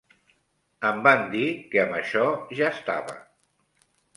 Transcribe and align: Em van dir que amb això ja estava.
Em 0.91 1.03
van 1.09 1.21
dir 1.35 1.43
que 1.73 1.83
amb 1.83 1.99
això 1.99 2.25
ja 2.61 2.73
estava. 2.79 3.17